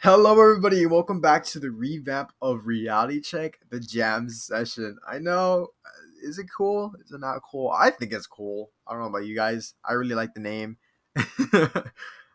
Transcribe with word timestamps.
Hello, 0.00 0.40
everybody. 0.40 0.86
Welcome 0.86 1.20
back 1.20 1.44
to 1.46 1.58
the 1.58 1.72
revamp 1.72 2.30
of 2.40 2.68
Reality 2.68 3.20
Check, 3.20 3.58
the 3.68 3.80
jam 3.80 4.30
session. 4.30 4.96
I 5.04 5.18
know, 5.18 5.72
uh, 5.84 5.88
is 6.22 6.38
it 6.38 6.46
cool? 6.56 6.94
Is 7.04 7.10
it 7.10 7.18
not 7.18 7.42
cool? 7.42 7.72
I 7.76 7.90
think 7.90 8.12
it's 8.12 8.28
cool. 8.28 8.70
I 8.86 8.92
don't 8.92 9.02
know 9.02 9.08
about 9.08 9.26
you 9.26 9.34
guys. 9.34 9.74
I 9.84 9.94
really 9.94 10.14
like 10.14 10.34
the 10.34 10.40
name. 10.40 10.76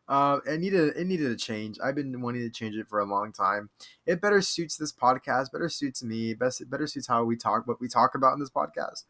um, 0.10 0.42
it 0.46 0.60
needed 0.60 0.98
it 0.98 1.08
needed 1.08 1.32
a 1.32 1.38
change. 1.38 1.78
I've 1.82 1.96
been 1.96 2.20
wanting 2.20 2.42
to 2.42 2.50
change 2.50 2.76
it 2.76 2.90
for 2.90 3.00
a 3.00 3.06
long 3.06 3.32
time. 3.32 3.70
It 4.06 4.20
better 4.20 4.42
suits 4.42 4.76
this 4.76 4.92
podcast. 4.92 5.54
Better 5.54 5.70
suits 5.70 6.04
me. 6.04 6.34
Best 6.34 6.70
better 6.70 6.86
suits 6.86 7.08
how 7.08 7.24
we 7.24 7.38
talk. 7.38 7.66
What 7.66 7.80
we 7.80 7.88
talk 7.88 8.14
about 8.14 8.34
in 8.34 8.42
this 8.42 8.50
podcast. 8.50 9.06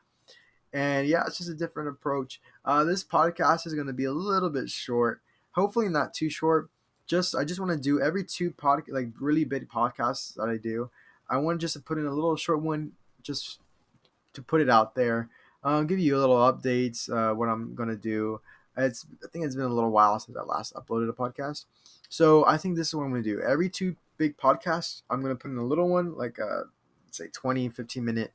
And 0.72 1.08
yeah, 1.08 1.24
it's 1.26 1.40
just 1.40 1.50
a 1.50 1.56
different 1.56 1.90
approach. 1.90 2.40
Uh, 2.64 2.84
this 2.84 3.04
podcast 3.04 3.66
is 3.66 3.74
going 3.74 3.88
to 3.88 3.94
be 3.94 4.06
a 4.06 4.14
little 4.14 4.52
bit 4.52 4.70
short. 4.70 5.22
Hopefully, 5.54 5.90
not 5.90 6.14
too 6.14 6.30
short 6.30 6.70
just 7.08 7.36
I 7.36 7.44
just 7.44 7.60
want 7.60 7.72
to 7.72 7.78
do 7.78 8.02
every 8.02 8.24
two 8.24 8.52
pod 8.52 8.84
like 8.88 9.10
really 9.20 9.44
big 9.44 9.70
podcasts 9.70 10.36
that 10.36 10.50
I 10.50 10.58
do. 10.58 10.90
I 11.30 11.38
want 11.38 11.62
just 11.62 11.74
to 11.74 11.80
put 11.80 11.98
in 11.98 12.06
a 12.06 12.14
little 12.14 12.36
short 12.36 12.62
one 12.62 12.94
just 13.22 13.60
to 14.34 14.42
put 14.42 14.62
it 14.62 14.70
out 14.70 14.96
there. 14.96 15.30
Uh, 15.64 15.84
give 15.84 16.00
you 16.00 16.18
a 16.18 16.20
little 16.20 16.38
updates 16.38 17.10
uh, 17.10 17.34
what 17.34 17.50
I'm 17.50 17.76
gonna 17.76 17.96
do. 17.96 18.42
It's 18.78 19.06
I 19.24 19.28
think 19.28 19.46
it's 19.46 19.56
been 19.56 19.66
a 19.66 19.74
little 19.74 19.92
while 19.92 20.20
since 20.20 20.38
I 20.38 20.44
last 20.44 20.74
uploaded 20.74 21.10
a 21.10 21.14
podcast, 21.14 21.66
so 22.10 22.46
I 22.46 22.58
think 22.58 22.76
this 22.76 22.88
is 22.88 22.96
what 22.96 23.04
I'm 23.04 23.12
gonna 23.12 23.24
do. 23.24 23.42
Every 23.42 23.70
two 23.70 23.96
big 24.18 24.38
podcasts, 24.38 25.04
I'm 25.10 25.22
gonna 25.22 25.36
put 25.36 25.52
in 25.52 25.58
a 25.58 25.66
little 25.66 25.90
one 25.90 26.16
like 26.18 26.38
a 26.40 26.46
uh, 26.46 26.64
say 27.12 27.28
20, 27.32 27.70
15 27.70 28.04
minute. 28.04 28.34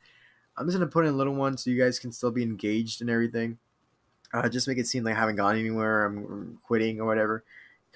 I'm 0.56 0.66
just 0.66 0.78
gonna 0.78 0.91
put 0.91 1.05
in 1.05 1.14
a 1.14 1.16
little 1.16 1.34
one 1.34 1.56
so 1.56 1.70
you 1.70 1.82
guys 1.82 1.98
can 1.98 2.12
still 2.12 2.30
be 2.30 2.42
engaged 2.42 3.00
and 3.00 3.10
everything. 3.10 3.58
Uh, 4.32 4.48
just 4.48 4.69
make 4.69 4.78
it 4.78 4.86
seem 4.86 5.05
like 5.05 5.16
I 5.16 5.19
haven't 5.19 5.36
gone 5.36 5.56
anywhere. 5.56 6.05
I'm, 6.05 6.19
I'm 6.19 6.58
quitting 6.64 7.00
or 7.00 7.06
whatever 7.06 7.44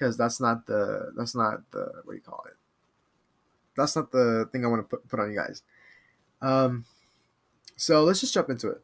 because 0.03 0.17
that's 0.17 0.41
not 0.41 0.67
the 0.67 1.13
that's 1.17 1.35
not 1.35 1.71
the 1.71 2.03
what 2.05 2.13
do 2.13 2.17
you 2.17 2.23
call 2.23 2.45
it? 2.49 2.57
That's 3.77 3.95
not 3.95 4.11
the 4.11 4.49
thing 4.51 4.65
I 4.65 4.69
want 4.69 4.83
to 4.83 4.97
put 4.97 5.09
put 5.09 5.21
on 5.21 5.31
you 5.31 5.39
guys. 5.39 5.63
Um, 6.41 6.85
so 7.77 8.03
let's 8.03 8.21
just 8.21 8.35
jump 8.35 8.51
into 8.51 8.71
it. 8.71 8.83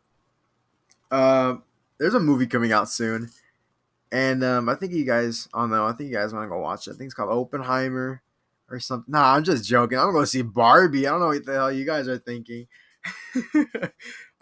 Uh, 1.10 1.56
there's 1.98 2.14
a 2.14 2.20
movie 2.20 2.46
coming 2.46 2.72
out 2.72 2.88
soon, 2.88 3.30
and 4.12 4.44
um, 4.44 4.68
I 4.68 4.76
think 4.76 4.92
you 4.92 5.04
guys, 5.04 5.48
I 5.52 5.60
don't 5.60 5.70
know, 5.70 5.86
I 5.86 5.92
think 5.92 6.10
you 6.10 6.16
guys 6.16 6.32
want 6.32 6.44
to 6.44 6.48
go 6.48 6.60
watch 6.60 6.86
it. 6.86 6.92
I 6.92 6.94
think 6.94 7.06
it's 7.06 7.14
called 7.14 7.32
Oppenheimer 7.32 8.22
or 8.70 8.78
something. 8.78 9.10
Nah, 9.10 9.34
I'm 9.34 9.42
just 9.42 9.64
joking. 9.64 9.98
I'm 9.98 10.06
gonna 10.06 10.18
go 10.18 10.24
see 10.24 10.42
Barbie. 10.42 11.08
I 11.08 11.10
don't 11.10 11.20
know 11.20 11.26
what 11.28 11.44
the 11.44 11.54
hell 11.54 11.72
you 11.72 11.84
guys 11.84 12.06
are 12.06 12.18
thinking. 12.18 12.68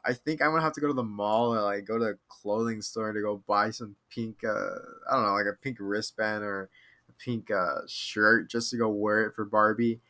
I 0.06 0.12
think 0.12 0.40
I'm 0.40 0.50
gonna 0.50 0.62
have 0.62 0.74
to 0.74 0.80
go 0.80 0.86
to 0.86 0.92
the 0.92 1.02
mall 1.02 1.54
and 1.54 1.62
like 1.64 1.84
go 1.84 1.98
to 1.98 2.04
a 2.04 2.14
clothing 2.28 2.80
store 2.80 3.12
to 3.12 3.20
go 3.20 3.42
buy 3.46 3.70
some 3.70 3.96
pink, 4.08 4.44
uh, 4.44 4.76
I 5.10 5.14
don't 5.14 5.24
know, 5.24 5.32
like 5.32 5.46
a 5.46 5.60
pink 5.60 5.78
wristband 5.80 6.44
or 6.44 6.70
a 7.08 7.12
pink 7.12 7.50
uh, 7.50 7.80
shirt 7.88 8.48
just 8.48 8.70
to 8.70 8.76
go 8.76 8.88
wear 8.88 9.24
it 9.24 9.34
for 9.34 9.44
Barbie. 9.44 10.00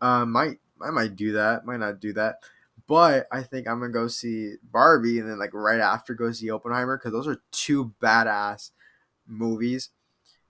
Uh, 0.00 0.24
might 0.24 0.58
I 0.82 0.90
might 0.90 1.16
do 1.16 1.32
that, 1.32 1.66
might 1.66 1.80
not 1.80 2.00
do 2.00 2.12
that, 2.14 2.38
but 2.86 3.26
I 3.30 3.42
think 3.42 3.68
I'm 3.68 3.80
gonna 3.80 3.92
go 3.92 4.08
see 4.08 4.54
Barbie 4.62 5.18
and 5.18 5.28
then 5.28 5.38
like 5.38 5.52
right 5.52 5.80
after 5.80 6.14
go 6.14 6.32
see 6.32 6.50
Oppenheimer 6.50 6.96
because 6.96 7.12
those 7.12 7.28
are 7.28 7.42
two 7.52 7.92
badass 8.02 8.70
movies. 9.26 9.90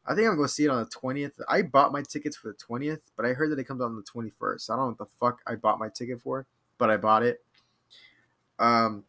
I 0.07 0.15
think 0.15 0.29
I'm 0.29 0.37
gonna 0.37 0.49
see 0.49 0.67
it 0.67 0.71
on 0.71 0.85
the 0.85 0.91
twentieth. 0.91 1.41
I 1.49 1.63
bought 1.63 1.93
my 1.93 2.03
tickets 2.03 2.37
for 2.37 2.49
the 2.49 2.55
twentieth, 2.55 3.01
but 3.17 3.27
I 3.27 3.33
heard 3.33 3.51
that 3.51 3.59
it 3.59 3.65
comes 3.65 3.81
out 3.81 3.87
on 3.87 3.97
the 3.97 4.03
twenty 4.03 4.31
first. 4.31 4.71
I 4.71 4.77
don't 4.77 4.85
know 4.85 4.89
what 4.91 4.99
the 4.99 5.17
fuck 5.19 5.41
I 5.47 5.57
bought 5.57 5.81
my 5.81 5.89
ticket 5.89 6.21
for, 6.21 6.47
but 6.79 6.91
I 6.91 6.97
bought 6.97 7.23
it. 7.23 7.41
Um, 8.59 9.05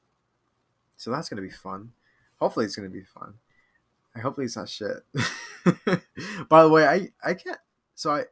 so 0.96 1.12
that's 1.12 1.30
gonna 1.30 1.42
be 1.42 1.50
fun. 1.50 1.92
Hopefully, 2.40 2.66
it's 2.66 2.76
gonna 2.76 2.90
be 2.90 3.04
fun. 3.04 3.36
I 4.16 4.20
hopefully 4.20 4.46
it's 4.46 4.56
not 4.56 4.70
shit. 4.70 5.04
By 6.50 6.64
the 6.64 6.70
way, 6.70 6.88
I 6.88 7.10
I 7.24 7.34
can't. 7.34 7.60
So 7.96 8.12
I 8.12 8.26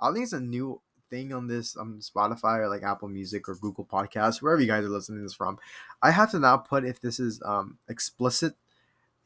I 0.00 0.12
think 0.12 0.24
it's 0.24 0.32
a 0.32 0.40
new 0.40 0.80
thing 1.10 1.32
on 1.32 1.46
this 1.46 1.76
um 1.76 2.00
Spotify 2.00 2.58
or 2.58 2.68
like 2.68 2.82
Apple 2.82 3.08
Music 3.08 3.48
or 3.48 3.54
Google 3.56 3.84
Podcasts, 3.84 4.40
wherever 4.40 4.60
you 4.60 4.66
guys 4.66 4.84
are 4.84 4.88
listening 4.88 5.18
to 5.18 5.22
this 5.24 5.34
from. 5.34 5.58
I 6.02 6.10
have 6.10 6.30
to 6.32 6.38
now 6.38 6.56
put 6.56 6.84
if 6.84 7.00
this 7.00 7.20
is 7.20 7.42
um 7.44 7.78
explicit, 7.88 8.54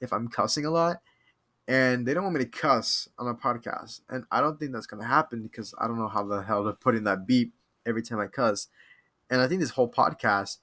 if 0.01 0.13
I'm 0.13 0.29
cussing 0.29 0.65
a 0.65 0.71
lot, 0.71 1.01
and 1.69 2.07
they 2.07 2.15
don't 2.15 2.25
want 2.25 2.37
me 2.37 2.45
to 2.45 2.51
cuss 2.51 3.09
on 3.19 3.29
a 3.29 3.35
podcast, 3.35 4.01
and 4.09 4.25
I 4.31 4.41
don't 4.41 4.59
think 4.59 4.73
that's 4.73 4.87
gonna 4.87 5.07
happen 5.07 5.43
because 5.43 5.75
I 5.79 5.87
don't 5.87 5.99
know 5.99 6.09
how 6.09 6.25
the 6.25 6.43
hell 6.43 6.65
to 6.65 6.73
put 6.73 6.97
in 6.97 7.05
that 7.05 7.27
beep 7.27 7.53
every 7.87 8.03
time 8.03 8.21
I 8.21 8.27
cuss, 8.27 8.69
and 9.31 9.41
I 9.41 9.47
think 9.47 9.61
this 9.61 9.71
whole 9.71 9.91
podcast 9.91 10.59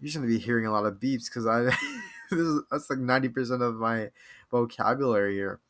you're 0.00 0.22
to 0.22 0.28
be 0.28 0.38
hearing 0.38 0.66
a 0.66 0.72
lot 0.72 0.86
of 0.86 0.94
beeps 0.94 1.26
because 1.26 1.46
I 1.46 1.62
this 2.30 2.40
is, 2.40 2.62
that's 2.70 2.90
like 2.90 2.98
ninety 2.98 3.28
percent 3.28 3.62
of 3.62 3.76
my 3.76 4.10
vocabulary 4.50 5.34
here. 5.34 5.60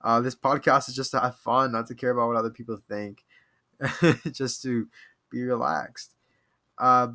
Uh, 0.00 0.20
this 0.20 0.34
podcast 0.34 0.88
is 0.88 0.94
just 0.94 1.10
to 1.12 1.20
have 1.20 1.36
fun, 1.36 1.72
not 1.72 1.86
to 1.86 1.94
care 1.94 2.10
about 2.10 2.28
what 2.28 2.36
other 2.36 2.50
people 2.50 2.78
think, 2.88 3.24
just 4.32 4.62
to 4.62 4.88
be 5.30 5.42
relaxed. 5.42 6.14
Uh, 6.78 7.08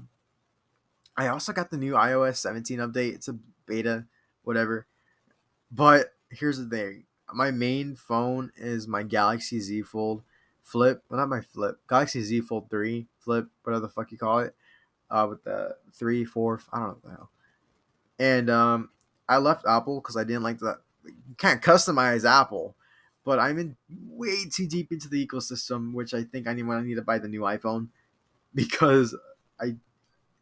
I 1.15 1.27
also 1.27 1.53
got 1.53 1.69
the 1.69 1.77
new 1.77 1.93
iOS 1.93 2.37
17 2.37 2.79
update. 2.79 3.13
It's 3.13 3.27
a 3.27 3.37
beta, 3.67 4.05
whatever. 4.43 4.87
But 5.71 6.13
here's 6.31 6.57
the 6.57 6.65
thing: 6.65 7.03
my 7.33 7.51
main 7.51 7.95
phone 7.95 8.51
is 8.55 8.87
my 8.87 9.03
Galaxy 9.03 9.59
Z 9.59 9.83
Fold 9.83 10.23
Flip. 10.63 11.03
Well, 11.09 11.19
not 11.19 11.29
my 11.29 11.41
Flip. 11.41 11.77
Galaxy 11.87 12.21
Z 12.21 12.41
Fold 12.41 12.69
3 12.69 13.07
Flip, 13.19 13.47
whatever 13.63 13.81
the 13.81 13.89
fuck 13.89 14.11
you 14.11 14.17
call 14.17 14.39
it 14.39 14.55
uh, 15.11 15.27
with 15.29 15.43
the 15.43 15.75
three, 15.93 16.25
four, 16.25 16.61
I 16.71 16.79
don't 16.79 16.87
know 16.87 16.93
what 16.93 17.03
the 17.03 17.09
hell. 17.09 17.29
And 18.19 18.49
um, 18.49 18.89
I 19.27 19.37
left 19.37 19.65
Apple 19.67 20.01
because 20.01 20.17
I 20.17 20.23
didn't 20.23 20.43
like 20.43 20.59
that. 20.59 20.79
Can't 21.37 21.61
customize 21.61 22.29
Apple, 22.29 22.75
but 23.23 23.39
I'm 23.39 23.57
in 23.57 23.75
way 24.07 24.45
too 24.51 24.67
deep 24.67 24.91
into 24.91 25.07
the 25.07 25.25
ecosystem, 25.25 25.93
which 25.93 26.13
I 26.13 26.23
think 26.23 26.47
I 26.47 26.53
need 26.53 26.63
when 26.63 26.77
I 26.77 26.83
need 26.83 26.95
to 26.95 27.01
buy 27.01 27.19
the 27.19 27.27
new 27.27 27.41
iPhone 27.41 27.89
because 28.53 29.15
I 29.59 29.75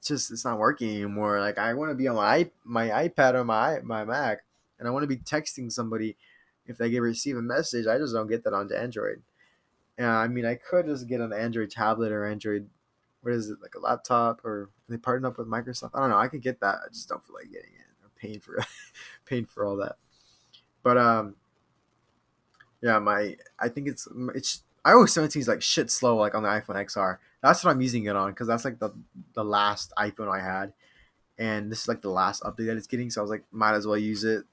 just 0.03 0.31
it's 0.31 0.45
not 0.45 0.59
working 0.59 0.89
anymore. 0.89 1.39
Like 1.39 1.57
I 1.57 1.73
want 1.73 1.91
to 1.91 1.95
be 1.95 2.07
on 2.07 2.15
my 2.15 2.49
my 2.63 2.87
iPad 2.89 3.35
or 3.35 3.43
my 3.43 3.79
my 3.81 4.05
Mac, 4.05 4.39
and 4.79 4.87
I 4.87 4.91
want 4.91 5.03
to 5.03 5.07
be 5.07 5.17
texting 5.17 5.71
somebody 5.71 6.17
if 6.65 6.77
they 6.77 6.89
get 6.89 7.01
receive 7.01 7.37
a 7.37 7.41
message. 7.41 7.87
I 7.87 7.97
just 7.97 8.13
don't 8.13 8.27
get 8.27 8.43
that 8.43 8.53
onto 8.53 8.75
Android. 8.75 9.21
And 9.97 10.07
I 10.07 10.27
mean, 10.27 10.45
I 10.45 10.55
could 10.55 10.85
just 10.85 11.07
get 11.07 11.21
an 11.21 11.33
Android 11.33 11.71
tablet 11.71 12.11
or 12.11 12.25
Android 12.25 12.69
what 13.27 13.35
is 13.35 13.49
it 13.49 13.61
like 13.61 13.75
a 13.75 13.79
laptop 13.79 14.43
or 14.45 14.69
they 14.87 14.95
partnered 14.95 15.29
up 15.29 15.37
with 15.37 15.49
Microsoft? 15.49 15.91
I 15.93 15.99
don't 15.99 16.09
know. 16.09 16.17
I 16.17 16.29
could 16.29 16.41
get 16.41 16.61
that. 16.61 16.75
I 16.85 16.87
just 16.87 17.09
don't 17.09 17.23
feel 17.25 17.35
like 17.35 17.51
getting 17.51 17.73
it 17.73 17.85
or 18.01 18.09
paying 18.15 18.39
for 18.39 18.57
paying 19.25 19.45
for 19.45 19.65
all 19.65 19.75
that. 19.77 19.97
But 20.81 20.97
um, 20.97 21.35
yeah, 22.81 22.99
my 22.99 23.35
I 23.59 23.67
think 23.67 23.89
it's 23.89 24.07
it's 24.33 24.63
iOS 24.85 25.09
17 25.09 25.41
is 25.41 25.47
like 25.49 25.61
shit 25.61 25.91
slow 25.91 26.15
like 26.15 26.35
on 26.35 26.43
the 26.43 26.49
iPhone 26.49 26.75
XR. 26.85 27.17
That's 27.43 27.65
what 27.65 27.71
I'm 27.71 27.81
using 27.81 28.05
it 28.05 28.15
on 28.15 28.31
because 28.31 28.47
that's 28.47 28.63
like 28.63 28.79
the 28.79 28.91
the 29.33 29.43
last 29.43 29.91
iPhone 29.99 30.33
I 30.33 30.41
had, 30.41 30.71
and 31.37 31.69
this 31.69 31.81
is 31.81 31.87
like 31.89 32.01
the 32.01 32.09
last 32.09 32.43
update 32.43 32.67
that 32.67 32.77
it's 32.77 32.87
getting. 32.87 33.09
So 33.09 33.19
I 33.19 33.23
was 33.23 33.31
like, 33.31 33.43
might 33.51 33.73
as 33.73 33.85
well 33.85 33.97
use 33.97 34.23
it. 34.23 34.45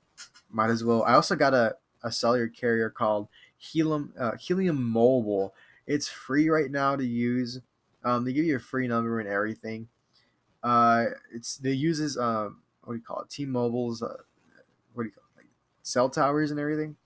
Might 0.50 0.70
as 0.70 0.82
well. 0.82 1.04
I 1.04 1.14
also 1.14 1.36
got 1.36 1.54
a 1.54 1.76
a 2.02 2.10
cellular 2.10 2.48
carrier 2.48 2.90
called 2.90 3.28
Helium 3.56 4.14
uh, 4.18 4.32
Helium 4.36 4.82
Mobile. 4.82 5.54
It's 5.86 6.08
free 6.08 6.48
right 6.48 6.72
now 6.72 6.96
to 6.96 7.06
use 7.06 7.60
um, 8.04 8.24
they 8.24 8.32
give 8.32 8.44
you 8.44 8.56
a 8.56 8.60
free 8.60 8.86
number 8.86 9.18
and 9.20 9.28
everything. 9.28 9.88
Uh, 10.62 11.06
it's 11.32 11.56
they 11.56 11.72
uses 11.72 12.16
um, 12.16 12.62
what 12.84 12.94
do 12.94 12.98
you 12.98 13.04
call 13.04 13.20
it? 13.20 13.30
T-Mobile's 13.30 14.02
uh, 14.02 14.16
what 14.92 15.02
do 15.04 15.08
you 15.08 15.12
call 15.12 15.24
it? 15.34 15.38
Like 15.38 15.46
cell 15.82 16.08
towers 16.08 16.50
and 16.50 16.60
everything, 16.60 16.96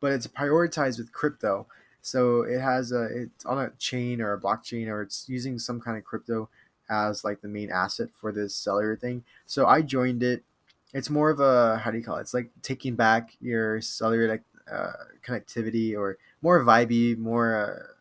but 0.00 0.12
it's 0.12 0.26
prioritized 0.26 0.98
with 0.98 1.12
crypto. 1.12 1.66
So 2.02 2.42
it 2.42 2.60
has 2.60 2.92
a 2.92 3.04
it's 3.04 3.44
on 3.44 3.58
a 3.58 3.70
chain 3.78 4.20
or 4.20 4.32
a 4.32 4.40
blockchain 4.40 4.88
or 4.88 5.02
it's 5.02 5.28
using 5.28 5.58
some 5.58 5.80
kind 5.80 5.96
of 5.96 6.04
crypto 6.04 6.48
as 6.90 7.24
like 7.24 7.40
the 7.40 7.48
main 7.48 7.70
asset 7.70 8.08
for 8.12 8.30
this 8.30 8.54
cellular 8.54 8.96
thing. 8.96 9.24
So 9.46 9.66
I 9.66 9.82
joined 9.82 10.22
it. 10.22 10.44
It's 10.92 11.10
more 11.10 11.30
of 11.30 11.40
a 11.40 11.78
how 11.78 11.90
do 11.90 11.98
you 11.98 12.04
call 12.04 12.18
it? 12.18 12.22
It's 12.22 12.34
like 12.34 12.50
taking 12.62 12.94
back 12.94 13.36
your 13.40 13.80
cellular 13.80 14.42
uh, 14.70 14.92
connectivity 15.26 15.96
or 15.96 16.18
more 16.42 16.62
vibey, 16.62 17.16
more 17.16 17.56
uh, 17.56 17.93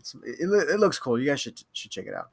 it's 0.00 0.14
it, 0.24 0.40
it 0.40 0.80
looks 0.80 0.98
cool. 0.98 1.18
You 1.18 1.26
guys 1.26 1.40
should 1.40 1.62
should 1.72 1.90
check 1.90 2.06
it 2.06 2.14
out. 2.14 2.30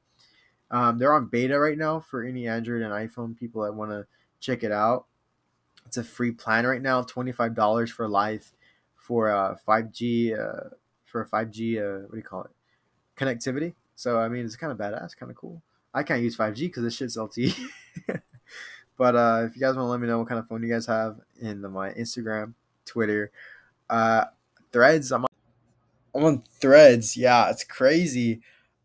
Um, 0.69 0.98
they're 0.98 1.14
on 1.14 1.28
beta 1.28 1.60
right 1.60 1.78
now 1.78 2.00
for 2.00 2.24
any 2.24 2.48
Android 2.48 2.81
and 2.81 2.92
iPhone 2.92 3.38
people 3.38 3.64
that 3.64 3.74
want 3.74 3.92
to 3.92 4.06
check 4.40 4.64
it 4.64 4.72
out. 4.72 5.06
It's 5.86 5.98
a 5.98 6.04
free 6.04 6.31
plan 6.31 6.66
right 6.66 6.81
now, 6.81 7.04
twenty 7.04 7.31
five 7.31 7.56
dollars 7.56 7.92
for 7.92 8.08
life 8.08 8.52
for 8.96 9.30
uh 9.30 9.56
five 9.66 9.92
G 9.92 10.34
uh 10.34 10.69
for 11.06 11.22
a 11.22 11.25
five 11.25 11.52
G 11.52 11.80
uh 11.80 12.00
what 12.00 12.12
do 12.12 12.18
you 12.18 12.24
call 12.24 12.44
it 12.44 12.52
connectivity. 13.16 13.74
So 13.96 14.19
I 14.19 14.28
mean 14.28 14.46
it's 14.46 14.56
kind 14.56 14.72
of 14.72 14.78
badass, 14.78 15.16
kind 15.16 15.31
of 15.31 15.38
cool. 15.38 15.62
I 15.94 16.04
can't 16.04 16.22
use 16.22 16.36
five 16.36 16.54
G 16.54 16.68
because 16.68 16.84
this 16.84 16.96
shit's 16.96 17.18
LTE. 17.18 17.58
but 18.98 19.16
uh, 19.16 19.44
if 19.48 19.56
you 19.56 19.62
guys 19.62 19.75
want 19.75 19.88
to 19.88 19.92
let 19.92 20.00
me 20.00 20.08
know 20.08 20.19
what 20.19 20.28
kind 20.28 20.40
of 20.40 20.48
phone 20.48 20.62
you 20.62 20.72
guys 20.72 20.86
have 20.86 21.19
in 21.40 21.62
the, 21.62 21.69
my 21.69 21.92
Instagram, 21.92 22.54
Twitter, 22.86 23.31
uh, 23.90 24.25
Threads, 24.72 25.12
I'm 25.12 25.27
I'm 26.15 26.24
on 26.24 26.44
Threads. 26.59 27.15
Yeah, 27.18 27.50
it's 27.50 27.63
crazy. 27.63 28.42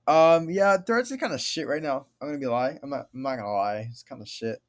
Um, 0.06 0.50
yeah, 0.50 0.76
Threads 0.78 1.10
is 1.10 1.18
kind 1.18 1.32
of 1.32 1.40
shit 1.40 1.66
right 1.66 1.82
now. 1.82 2.06
I'm 2.20 2.28
gonna 2.28 2.38
be 2.38 2.46
lie. 2.46 2.78
I'm 2.82 2.90
not. 2.90 3.08
I'm 3.14 3.22
not 3.22 3.36
gonna 3.36 3.52
lie. 3.52 3.88
It's 3.90 4.02
kind 4.02 4.20
of 4.20 4.28
shit. 4.28 4.60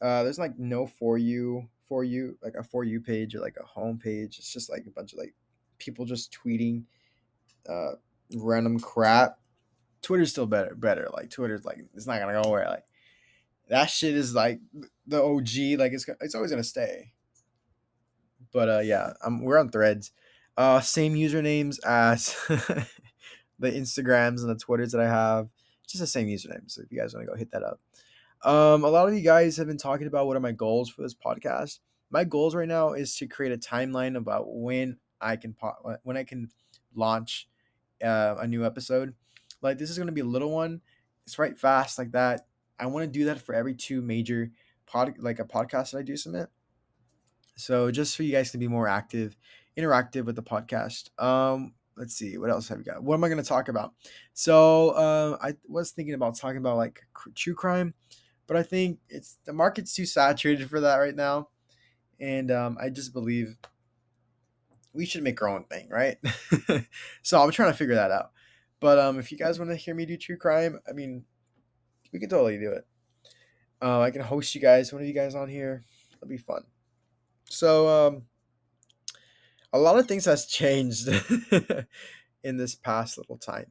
Uh, 0.00 0.24
there's 0.24 0.38
like 0.38 0.58
no 0.58 0.86
for 0.86 1.16
you 1.16 1.68
for 1.88 2.02
you 2.02 2.36
like 2.42 2.54
a 2.58 2.62
for 2.62 2.84
you 2.84 3.00
page 3.00 3.34
or 3.34 3.40
like 3.40 3.56
a 3.60 3.66
home 3.66 3.98
page. 3.98 4.38
It's 4.38 4.52
just 4.52 4.70
like 4.70 4.84
a 4.86 4.90
bunch 4.90 5.12
of 5.12 5.18
like 5.18 5.34
people 5.78 6.04
just 6.04 6.36
tweeting. 6.44 6.84
Uh, 7.68 7.92
random 8.34 8.80
crap. 8.80 9.38
Twitter's 10.02 10.30
still 10.30 10.46
better. 10.46 10.74
Better. 10.74 11.08
Like 11.12 11.30
Twitter's 11.30 11.64
like 11.64 11.84
it's 11.94 12.06
not 12.06 12.18
gonna 12.18 12.42
go 12.42 12.48
away. 12.48 12.64
Like 12.66 12.84
that 13.68 13.86
shit 13.86 14.14
is 14.14 14.34
like 14.34 14.60
the 15.06 15.22
OG. 15.22 15.78
Like 15.78 15.92
it's 15.92 16.06
it's 16.20 16.34
always 16.34 16.50
gonna 16.50 16.64
stay. 16.64 17.12
But 18.52 18.68
uh, 18.68 18.80
yeah, 18.80 19.12
I'm 19.24 19.42
we're 19.42 19.58
on 19.58 19.70
Threads. 19.70 20.10
Uh, 20.56 20.80
same 20.80 21.14
usernames 21.14 21.82
as 21.84 22.36
the 23.58 23.70
Instagrams 23.70 24.40
and 24.40 24.50
the 24.50 24.56
Twitters 24.56 24.92
that 24.92 25.00
I 25.00 25.08
have. 25.08 25.48
Just 25.86 26.00
the 26.00 26.06
same 26.06 26.28
username. 26.28 26.70
So 26.70 26.82
if 26.82 26.90
you 26.90 26.98
guys 26.98 27.14
want 27.14 27.26
to 27.26 27.32
go 27.32 27.38
hit 27.38 27.50
that 27.52 27.62
up. 27.62 27.80
Um, 28.44 28.84
a 28.84 28.88
lot 28.88 29.08
of 29.08 29.14
you 29.14 29.20
guys 29.20 29.56
have 29.56 29.66
been 29.66 29.78
talking 29.78 30.06
about 30.06 30.26
what 30.26 30.36
are 30.36 30.40
my 30.40 30.52
goals 30.52 30.90
for 30.90 31.02
this 31.02 31.14
podcast. 31.14 31.78
My 32.10 32.24
goals 32.24 32.54
right 32.54 32.68
now 32.68 32.92
is 32.92 33.16
to 33.16 33.26
create 33.26 33.52
a 33.52 33.58
timeline 33.58 34.16
about 34.16 34.46
when 34.48 34.98
I 35.20 35.36
can 35.36 35.54
po- 35.54 35.96
when 36.02 36.16
I 36.16 36.24
can 36.24 36.50
launch 36.94 37.48
uh, 38.02 38.34
a 38.38 38.46
new 38.46 38.66
episode. 38.66 39.14
Like 39.62 39.78
this 39.78 39.90
is 39.90 39.98
gonna 39.98 40.12
be 40.12 40.20
a 40.20 40.24
little 40.24 40.50
one. 40.50 40.80
It's 41.24 41.38
right 41.38 41.56
fast 41.56 41.98
like 41.98 42.12
that. 42.12 42.46
I 42.80 42.86
want 42.86 43.04
to 43.04 43.18
do 43.18 43.26
that 43.26 43.40
for 43.40 43.54
every 43.54 43.74
two 43.74 44.02
major 44.02 44.50
pod 44.86 45.14
like 45.18 45.38
a 45.38 45.44
podcast 45.44 45.92
that 45.92 45.98
I 45.98 46.02
do 46.02 46.16
submit. 46.16 46.48
So 47.56 47.90
just 47.90 48.16
for 48.16 48.24
you 48.24 48.32
guys 48.32 48.50
to 48.52 48.58
be 48.58 48.66
more 48.66 48.88
active, 48.88 49.36
interactive 49.76 50.24
with 50.24 50.36
the 50.36 50.42
podcast. 50.42 51.10
Um, 51.22 51.74
let's 51.96 52.14
see 52.14 52.38
what 52.38 52.50
else 52.50 52.68
have 52.68 52.78
we 52.78 52.84
got. 52.84 53.02
What 53.02 53.14
am 53.14 53.24
I 53.24 53.28
going 53.28 53.42
to 53.42 53.48
talk 53.48 53.68
about? 53.68 53.94
So 54.34 54.90
uh, 54.90 55.38
I 55.40 55.54
was 55.68 55.90
thinking 55.90 56.14
about 56.14 56.36
talking 56.36 56.58
about 56.58 56.76
like 56.76 57.00
true 57.34 57.54
crime, 57.54 57.94
but 58.46 58.56
I 58.56 58.62
think 58.62 58.98
it's 59.08 59.38
the 59.44 59.52
market's 59.52 59.94
too 59.94 60.06
saturated 60.06 60.68
for 60.68 60.80
that 60.80 60.96
right 60.96 61.14
now, 61.16 61.48
and 62.20 62.50
um, 62.50 62.78
I 62.80 62.90
just 62.90 63.12
believe 63.12 63.56
we 64.92 65.06
should 65.06 65.22
make 65.22 65.40
our 65.40 65.48
own 65.48 65.64
thing, 65.64 65.88
right? 65.90 66.18
so 67.22 67.42
I'm 67.42 67.50
trying 67.50 67.72
to 67.72 67.76
figure 67.76 67.94
that 67.94 68.10
out. 68.10 68.32
But 68.80 68.98
um, 68.98 69.18
if 69.18 69.30
you 69.32 69.38
guys 69.38 69.58
want 69.58 69.70
to 69.70 69.76
hear 69.76 69.94
me 69.94 70.04
do 70.04 70.16
true 70.16 70.36
crime, 70.36 70.80
I 70.88 70.92
mean, 70.92 71.24
we 72.12 72.18
can 72.18 72.28
totally 72.28 72.58
do 72.58 72.72
it. 72.72 72.86
Uh, 73.80 74.00
I 74.00 74.10
can 74.10 74.22
host 74.22 74.54
you 74.54 74.60
guys, 74.60 74.92
one 74.92 75.02
of 75.02 75.08
you 75.08 75.14
guys 75.14 75.34
on 75.34 75.48
here. 75.48 75.82
It'll 76.16 76.28
be 76.28 76.36
fun. 76.36 76.62
So 77.44 77.88
um, 77.88 78.22
a 79.72 79.78
lot 79.78 79.98
of 79.98 80.06
things 80.06 80.24
has 80.26 80.46
changed 80.46 81.08
in 82.44 82.56
this 82.56 82.74
past 82.74 83.18
little 83.18 83.38
time. 83.38 83.66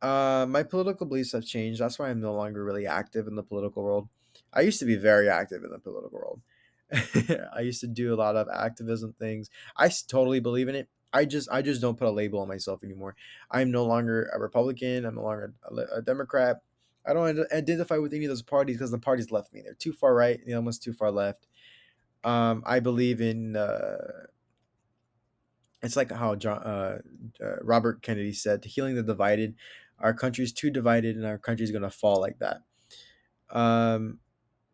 Uh, 0.00 0.46
my 0.48 0.62
political 0.62 1.06
beliefs 1.06 1.32
have 1.32 1.44
changed. 1.44 1.80
That's 1.80 1.98
why 1.98 2.10
I'm 2.10 2.20
no 2.20 2.34
longer 2.34 2.62
really 2.64 2.86
active 2.86 3.26
in 3.26 3.36
the 3.36 3.42
political 3.42 3.82
world. 3.82 4.08
I 4.52 4.60
used 4.60 4.78
to 4.80 4.84
be 4.84 4.96
very 4.96 5.28
active 5.28 5.64
in 5.64 5.70
the 5.70 5.78
political 5.78 6.18
world. 6.18 6.40
I 7.56 7.60
used 7.60 7.80
to 7.80 7.86
do 7.86 8.12
a 8.12 8.16
lot 8.16 8.36
of 8.36 8.48
activism 8.48 9.14
things. 9.18 9.50
I 9.76 9.88
totally 10.08 10.40
believe 10.40 10.68
in 10.68 10.74
it. 10.74 10.88
I 11.12 11.24
just 11.24 11.48
I 11.50 11.62
just 11.62 11.80
don't 11.80 11.96
put 11.96 12.08
a 12.08 12.10
label 12.10 12.40
on 12.40 12.48
myself 12.48 12.82
anymore. 12.84 13.14
I'm 13.50 13.70
no 13.70 13.84
longer 13.84 14.28
a 14.34 14.38
Republican. 14.38 15.04
I'm 15.04 15.14
no 15.14 15.22
longer 15.22 15.54
a, 15.64 15.98
a 15.98 16.02
Democrat. 16.02 16.60
I 17.06 17.12
don't 17.12 17.46
identify 17.52 17.98
with 17.98 18.12
any 18.12 18.24
of 18.24 18.30
those 18.30 18.42
parties 18.42 18.76
because 18.76 18.90
the 18.90 18.98
parties 18.98 19.30
left 19.30 19.52
me. 19.52 19.62
They're 19.62 19.74
too 19.74 19.92
far 19.92 20.14
right, 20.14 20.40
know, 20.46 20.56
almost 20.56 20.82
too 20.82 20.92
far 20.92 21.10
left. 21.10 21.46
Um, 22.24 22.62
I 22.66 22.80
believe 22.80 23.20
in. 23.20 23.56
Uh, 23.56 24.26
it's 25.84 25.96
like 25.96 26.10
how 26.10 26.34
John, 26.34 26.58
uh, 26.62 26.98
uh, 27.42 27.56
Robert 27.62 28.02
Kennedy 28.02 28.32
said, 28.32 28.62
"To 28.62 28.68
"Healing 28.68 28.94
the 28.94 29.02
divided." 29.02 29.54
Our 29.98 30.14
country's 30.14 30.52
too 30.52 30.70
divided, 30.70 31.16
and 31.16 31.26
our 31.26 31.38
country's 31.38 31.70
gonna 31.70 31.90
fall 31.90 32.20
like 32.20 32.38
that. 32.40 32.62
Um, 33.50 34.20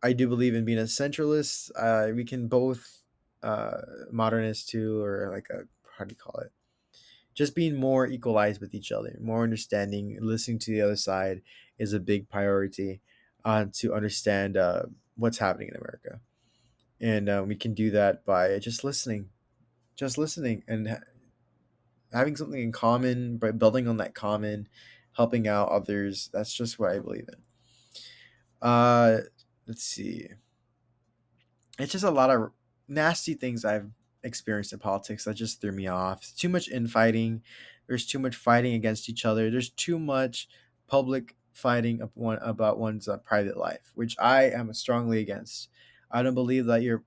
I 0.02 0.12
do 0.12 0.28
believe 0.28 0.54
in 0.54 0.64
being 0.64 0.78
a 0.78 0.82
centralist. 0.82 1.70
Uh, 1.76 2.12
we 2.14 2.24
can 2.24 2.48
both 2.48 3.04
uh, 3.42 3.82
modernist 4.10 4.68
too, 4.68 5.02
or 5.02 5.30
like 5.32 5.48
a 5.50 5.64
how 5.98 6.04
do 6.04 6.12
you 6.12 6.16
call 6.16 6.40
it? 6.40 6.52
Just 7.34 7.54
being 7.54 7.76
more 7.76 8.06
equalized 8.06 8.60
with 8.60 8.74
each 8.74 8.92
other, 8.92 9.16
more 9.20 9.42
understanding, 9.42 10.18
listening 10.20 10.58
to 10.60 10.72
the 10.72 10.82
other 10.82 10.96
side 10.96 11.42
is 11.78 11.92
a 11.92 12.00
big 12.00 12.28
priority 12.28 13.00
uh, 13.44 13.66
to 13.74 13.94
understand 13.94 14.56
uh, 14.56 14.84
what's 15.16 15.38
happening 15.38 15.68
in 15.68 15.76
America, 15.76 16.20
and 17.00 17.28
uh, 17.28 17.44
we 17.46 17.56
can 17.56 17.74
do 17.74 17.90
that 17.92 18.24
by 18.24 18.58
just 18.58 18.84
listening, 18.84 19.30
just 20.00 20.16
listening 20.16 20.64
and 20.66 20.88
ha- 20.88 21.00
having 22.10 22.34
something 22.34 22.60
in 22.60 22.72
common, 22.72 23.36
by 23.36 23.50
building 23.50 23.86
on 23.86 23.98
that 23.98 24.14
common, 24.14 24.66
helping 25.12 25.46
out 25.46 25.68
others. 25.68 26.30
That's 26.32 26.54
just 26.54 26.78
what 26.78 26.90
I 26.90 26.98
believe 26.98 27.28
in. 27.28 28.66
Uh, 28.66 29.18
let's 29.68 29.84
see. 29.84 30.28
It's 31.78 31.92
just 31.92 32.04
a 32.04 32.10
lot 32.10 32.30
of 32.30 32.50
nasty 32.88 33.34
things 33.34 33.64
I've 33.64 33.90
experienced 34.22 34.72
in 34.72 34.78
politics 34.78 35.24
that 35.24 35.34
just 35.34 35.60
threw 35.60 35.72
me 35.72 35.86
off. 35.86 36.32
too 36.34 36.48
much 36.48 36.70
infighting. 36.70 37.42
There's 37.86 38.06
too 38.06 38.18
much 38.18 38.36
fighting 38.36 38.72
against 38.72 39.10
each 39.10 39.26
other. 39.26 39.50
There's 39.50 39.70
too 39.70 39.98
much 39.98 40.48
public 40.86 41.36
fighting 41.52 42.00
one, 42.14 42.38
about 42.40 42.78
one's 42.78 43.06
uh, 43.06 43.18
private 43.18 43.58
life, 43.58 43.92
which 43.94 44.16
I 44.18 44.44
am 44.44 44.72
strongly 44.72 45.20
against. 45.20 45.68
I 46.10 46.22
don't 46.22 46.34
believe 46.34 46.66
that 46.66 46.82
your 46.82 47.04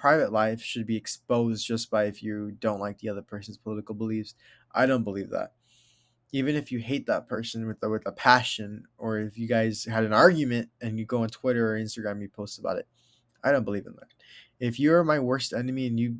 private 0.00 0.32
life 0.32 0.62
should 0.62 0.86
be 0.86 0.96
exposed 0.96 1.66
just 1.66 1.90
by 1.90 2.04
if 2.04 2.22
you 2.22 2.56
don't 2.58 2.80
like 2.80 2.98
the 2.98 3.08
other 3.10 3.20
person's 3.20 3.58
political 3.58 3.94
beliefs. 3.94 4.34
I 4.72 4.86
don't 4.86 5.04
believe 5.04 5.28
that 5.30 5.52
even 6.32 6.56
if 6.56 6.72
you 6.72 6.78
hate 6.78 7.06
that 7.06 7.28
person 7.28 7.66
with 7.66 7.82
a, 7.82 7.90
with 7.90 8.06
a 8.06 8.12
passion, 8.12 8.86
or 8.96 9.18
if 9.18 9.36
you 9.36 9.46
guys 9.46 9.84
had 9.84 10.04
an 10.04 10.14
argument 10.14 10.70
and 10.80 10.98
you 10.98 11.04
go 11.04 11.22
on 11.22 11.28
Twitter 11.28 11.74
or 11.74 11.78
Instagram, 11.78 12.22
you 12.22 12.28
post 12.28 12.58
about 12.58 12.78
it. 12.78 12.88
I 13.44 13.52
don't 13.52 13.64
believe 13.64 13.86
in 13.86 13.94
that. 13.96 14.08
If 14.58 14.80
you're 14.80 15.04
my 15.04 15.18
worst 15.18 15.52
enemy 15.52 15.86
and 15.86 16.00
you 16.00 16.16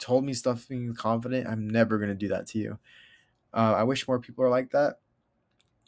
told 0.00 0.24
me 0.24 0.32
stuff 0.32 0.66
being 0.66 0.92
confident, 0.94 1.46
I'm 1.46 1.68
never 1.68 1.98
gonna 1.98 2.16
do 2.16 2.28
that 2.28 2.48
to 2.48 2.58
you. 2.58 2.78
Uh, 3.54 3.74
I 3.76 3.84
wish 3.84 4.08
more 4.08 4.18
people 4.18 4.44
are 4.44 4.50
like 4.50 4.72
that, 4.72 4.96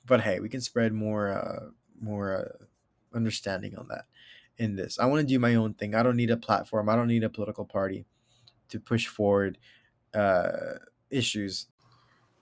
but 0.06 0.20
hey, 0.20 0.38
we 0.38 0.49
can 0.49 0.61
spread 0.61 0.93
more 0.93 1.29
uh, 1.29 1.70
more 2.00 2.37
uh, 2.37 3.17
understanding 3.17 3.76
on 3.76 3.88
that 3.88 4.05
in 4.59 4.77
this. 4.77 4.99
I 4.99 5.06
want 5.06 5.21
to 5.21 5.27
do 5.27 5.39
my 5.39 5.55
own 5.55 5.75
thing. 5.75 5.95
I 5.95 6.03
don't 6.03 6.17
need 6.17 6.31
a 6.31 6.37
platform. 6.37 6.89
I 6.89 6.97
don't 6.97 7.09
need 7.09 7.25
a 7.25 7.31
political 7.31 7.65
party 7.65 8.06
to 8.69 8.81
push 8.81 9.06
forward 9.06 9.59
uh, 10.15 10.79
issues 11.11 11.67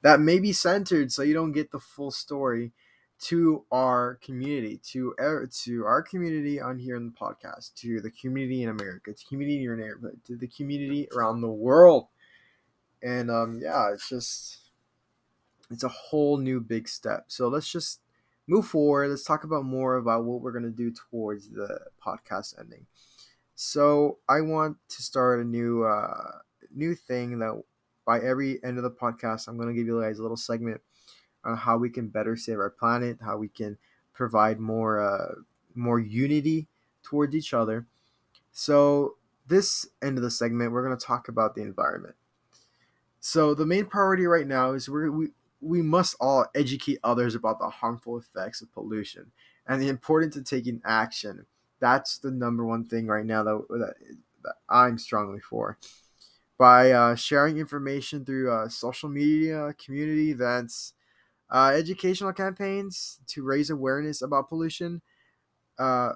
that 0.03 0.21
may 0.21 0.39
be 0.39 0.53
centered 0.53 1.13
so 1.13 1.23
you 1.23 1.35
don't 1.35 1.53
get 1.53 1.71
the 1.71 1.79
full 1.79 2.11
story 2.11 2.73
to 3.21 3.65
our 3.71 4.19
community, 4.23 4.81
to 4.83 5.15
to 5.63 5.85
our 5.85 6.03
community 6.03 6.61
on 6.61 6.79
here 6.79 6.97
in 6.97 7.07
the 7.07 7.13
podcast, 7.13 7.75
to 7.77 8.01
the 8.01 8.11
community 8.11 8.65
in 8.65 8.69
America, 8.69 9.13
to 9.13 9.27
community 9.27 9.59
in 9.59 9.63
your 9.63 9.77
neighborhood, 9.77 10.21
to 10.27 10.37
the 10.37 10.49
community 10.49 11.09
around 11.17 11.41
the 11.41 11.49
world. 11.49 12.09
And 13.01 13.31
um, 13.31 13.61
yeah, 13.63 13.93
it's 13.93 14.09
just 14.09 14.59
it's 15.71 15.85
a 15.85 15.89
whole 15.89 16.39
new 16.39 16.61
big 16.61 16.89
step. 16.89 17.27
So 17.29 17.47
let's 17.47 17.71
just 17.71 18.01
move 18.53 18.67
forward. 18.67 19.09
Let's 19.09 19.25
talk 19.25 19.45
about 19.45 19.65
more 19.65 19.97
about 19.97 20.25
what 20.25 20.43
we're 20.43 20.53
gonna 20.53 20.71
do 20.71 20.93
towards 20.93 21.49
the 21.49 21.81
podcast 22.05 22.59
ending. 22.61 22.87
So 23.55 24.19
I 24.29 24.41
want 24.41 24.77
to 24.89 25.03
start 25.03 25.41
a 25.41 25.45
new 25.45 25.85
uh, 25.85 26.39
new 26.75 26.95
thing 26.95 27.39
that 27.39 27.63
by 28.05 28.21
every 28.21 28.63
end 28.65 28.77
of 28.77 28.83
the 28.83 28.91
podcast, 28.91 29.47
I'm 29.47 29.57
going 29.57 29.69
to 29.69 29.75
give 29.75 29.87
you 29.87 30.01
guys 30.01 30.19
a 30.19 30.23
little 30.23 30.37
segment 30.37 30.81
on 31.45 31.57
how 31.57 31.77
we 31.79 31.91
can 31.91 32.09
better 32.09 32.37
save 32.37 32.59
our 32.59 32.71
planet, 32.71 33.19
how 33.25 33.37
we 33.37 33.49
can 33.49 33.79
provide 34.13 34.59
more 34.59 35.01
uh, 35.01 35.35
more 35.75 36.01
unity 36.01 36.67
towards 37.03 37.35
each 37.35 37.55
other. 37.55 37.87
So 38.53 39.17
this 39.47 39.87
end 40.03 40.19
of 40.19 40.25
the 40.25 40.31
segment, 40.31 40.73
we're 40.73 40.85
going 40.85 40.99
to 40.99 41.07
talk 41.07 41.29
about 41.29 41.55
the 41.55 41.63
environment. 41.63 42.17
So 43.21 43.55
the 43.55 43.67
main 43.67 43.87
priority 43.87 44.27
right 44.27 44.47
now 44.47 44.73
is 44.73 44.89
we're 44.89 45.11
we 45.11 45.29
we 45.63 45.81
must 45.81 46.17
all 46.21 46.47
educate 46.55 46.99
others 47.05 47.35
about 47.35 47.59
the 47.59 47.69
harmful 47.69 48.19
effects 48.19 48.61
of 48.61 48.73
pollution 48.73 49.33
and 49.67 49.81
the 49.81 49.89
importance 49.89 50.37
of 50.37 50.45
taking 50.45 50.83
action. 50.85 51.47
That's 51.81 52.19
the 52.19 52.31
number 52.31 52.65
one 52.65 52.85
thing 52.85 53.07
right 53.07 53.25
now 53.25 53.43
that, 53.45 53.65
that, 53.71 53.95
that 54.43 54.55
I'm 54.69 54.99
strongly 54.99 55.41
for 55.41 55.79
by 56.59 56.93
uh, 56.93 57.15
sharing 57.15 57.59
information 57.59 58.25
through 58.25 58.53
uh, 58.53 58.69
social 58.69 59.09
media, 59.09 59.75
community 59.85 60.31
events, 60.31 60.95
uh, 61.51 61.73
educational 61.75 62.33
campaigns 62.33 63.21
to 63.29 63.43
raise 63.43 63.71
awareness 63.71 64.23
about 64.23 64.49
pollution 64.49 65.03
uh, 65.79 66.13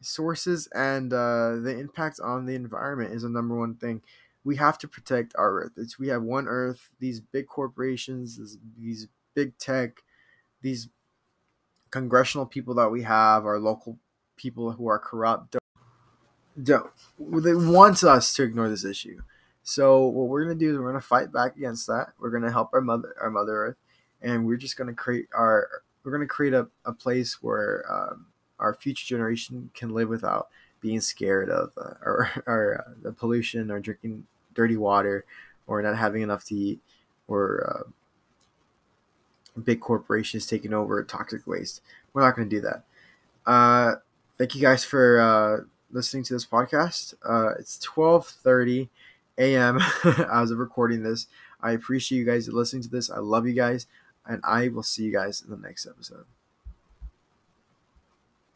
sources 0.00 0.68
and 0.74 1.12
uh, 1.12 1.56
the 1.56 1.76
impact 1.78 2.20
on 2.22 2.46
the 2.46 2.54
environment 2.54 3.14
is 3.14 3.22
the 3.22 3.28
number 3.28 3.56
one 3.56 3.74
thing. 3.74 4.02
We 4.46 4.56
have 4.56 4.78
to 4.78 4.88
protect 4.88 5.34
our 5.36 5.60
earth. 5.60 5.72
It's 5.76 5.98
we 5.98 6.08
have 6.08 6.22
one 6.22 6.46
earth. 6.46 6.90
These 7.00 7.20
big 7.20 7.46
corporations, 7.46 8.38
these, 8.78 9.08
big 9.34 9.58
tech, 9.58 10.02
these 10.62 10.88
congressional 11.90 12.46
people 12.46 12.74
that 12.74 12.88
we 12.88 13.02
have, 13.02 13.44
our 13.44 13.58
local 13.58 13.98
people 14.36 14.72
who 14.72 14.86
are 14.86 14.98
corrupt, 14.98 15.50
don't, 15.52 15.62
don't 16.62 17.42
they 17.42 17.54
want 17.54 18.02
us 18.04 18.32
to 18.34 18.42
ignore 18.42 18.68
this 18.68 18.84
issue 18.84 19.20
so 19.68 20.06
what 20.06 20.28
we're 20.28 20.44
gonna 20.44 20.54
do 20.54 20.70
is 20.70 20.78
we're 20.78 20.86
gonna 20.86 21.00
fight 21.00 21.32
back 21.32 21.56
against 21.56 21.88
that. 21.88 22.12
We're 22.20 22.30
gonna 22.30 22.52
help 22.52 22.70
our 22.72 22.80
mother, 22.80 23.16
our 23.20 23.30
Mother 23.30 23.52
Earth, 23.52 23.76
and 24.22 24.46
we're 24.46 24.56
just 24.56 24.76
gonna 24.76 24.94
create 24.94 25.26
our. 25.34 25.68
We're 26.04 26.12
gonna 26.12 26.26
create 26.26 26.54
a, 26.54 26.68
a 26.84 26.92
place 26.92 27.42
where 27.42 27.84
um, 27.92 28.26
our 28.60 28.74
future 28.74 29.04
generation 29.04 29.70
can 29.74 29.92
live 29.92 30.08
without 30.08 30.50
being 30.80 31.00
scared 31.00 31.50
of 31.50 31.72
uh, 31.76 31.94
or, 32.04 32.30
or 32.46 32.84
uh, 32.86 32.92
the 33.02 33.10
pollution 33.10 33.72
or 33.72 33.80
drinking 33.80 34.24
dirty 34.56 34.76
water 34.76 35.24
or 35.68 35.80
not 35.82 35.96
having 35.96 36.22
enough 36.22 36.44
to 36.46 36.54
eat 36.54 36.80
or 37.28 37.84
uh, 37.86 39.60
big 39.60 39.80
corporations 39.80 40.46
taking 40.46 40.72
over 40.72 41.02
toxic 41.04 41.46
waste. 41.46 41.82
We're 42.12 42.22
not 42.22 42.34
going 42.36 42.48
to 42.48 42.56
do 42.56 42.62
that. 42.62 42.84
Uh, 43.46 43.96
thank 44.38 44.54
you 44.54 44.60
guys 44.60 44.84
for 44.84 45.20
uh, 45.20 45.64
listening 45.92 46.24
to 46.24 46.34
this 46.34 46.46
podcast. 46.46 47.14
Uh, 47.24 47.54
it's 47.58 47.78
twelve 47.78 48.26
thirty 48.26 48.88
a.m. 49.38 49.78
as 50.32 50.50
of 50.50 50.58
recording 50.58 51.02
this. 51.02 51.26
I 51.60 51.72
appreciate 51.72 52.18
you 52.18 52.24
guys 52.24 52.48
listening 52.48 52.82
to 52.82 52.88
this. 52.88 53.10
I 53.10 53.18
love 53.18 53.46
you 53.46 53.54
guys, 53.54 53.86
and 54.26 54.40
I 54.44 54.68
will 54.68 54.82
see 54.82 55.04
you 55.04 55.12
guys 55.12 55.42
in 55.42 55.50
the 55.50 55.56
next 55.56 55.86
episode. 55.86 56.24